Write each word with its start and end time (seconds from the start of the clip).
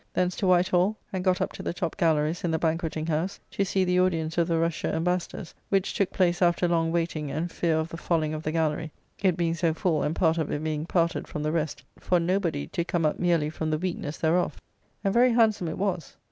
Thence 0.15 0.35
to 0.37 0.47
White 0.47 0.69
Hall, 0.69 0.97
and 1.13 1.23
got 1.23 1.41
up 1.41 1.51
to 1.51 1.61
the 1.61 1.75
top 1.75 1.95
gallerys 1.95 2.43
in 2.43 2.49
the 2.49 2.57
Banquetting 2.57 3.05
House, 3.07 3.39
to 3.51 3.63
see 3.63 3.83
the 3.83 3.99
audience 3.99 4.35
of 4.35 4.47
the 4.47 4.57
Russia 4.57 4.91
Embassadors; 4.91 5.53
which 5.69 5.93
[took 5.93 6.11
place] 6.11 6.41
after 6.41 6.67
long 6.67 6.91
waiting 6.91 7.29
and 7.29 7.51
fear 7.51 7.77
of 7.77 7.89
the 7.89 7.97
falling 7.97 8.33
of 8.33 8.41
the 8.41 8.51
gallery 8.51 8.91
(it 9.21 9.37
being 9.37 9.53
so 9.53 9.75
full, 9.75 10.01
and 10.01 10.15
part 10.15 10.39
of 10.39 10.51
it 10.51 10.63
being 10.63 10.87
parted 10.87 11.27
from 11.27 11.43
the 11.43 11.51
rest, 11.51 11.83
for 11.99 12.19
nobody 12.19 12.65
to 12.65 12.83
come 12.83 13.05
up 13.05 13.19
merely 13.19 13.51
from 13.51 13.69
the 13.69 13.77
weakness 13.77 14.17
thereof): 14.17 14.59
and 15.03 15.13
very 15.13 15.33
handsome 15.33 15.67
it 15.67 15.77
was. 15.77 16.17